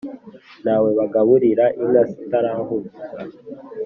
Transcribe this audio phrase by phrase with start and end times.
[0.63, 2.99] Ntawe bagaburira inka zitarahumuza